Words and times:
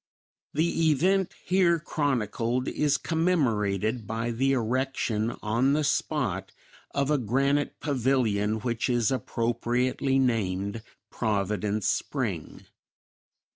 The 0.55 0.89
event 0.89 1.35
here 1.45 1.77
chronicled 1.77 2.67
is 2.67 2.97
commemorated 2.97 4.07
by 4.07 4.31
the 4.31 4.53
erection 4.53 5.35
on 5.43 5.73
the 5.73 5.83
spot 5.83 6.51
of 6.95 7.11
a 7.11 7.19
granite 7.19 7.79
pavilion 7.79 8.61
which 8.61 8.89
is 8.89 9.11
appropriately 9.11 10.17
named 10.17 10.81
"Providence 11.11 11.87
Spring." 11.87 12.65